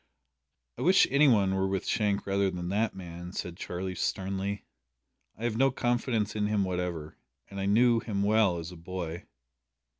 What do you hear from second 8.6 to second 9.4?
a boy."